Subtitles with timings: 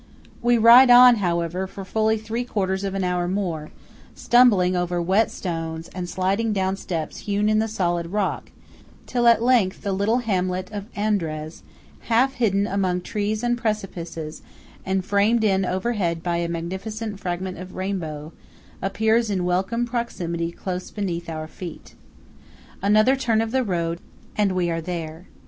[0.41, 3.69] We ride on, however, for fully three quarters of an hour more,
[4.15, 8.49] stumbling over wet stones and sliding down steps hewn in the solid rock,
[9.05, 11.61] till at length the little hamlet of Andraz,
[12.07, 14.41] 12 half hidden among trees and precipices,
[14.83, 18.33] and framed in overhead by a magnificent fragment of rainbow,
[18.81, 21.93] appears in welcome proximity close beneath our feet.
[22.81, 23.99] Another turn of the road,
[24.35, 25.27] and we are there.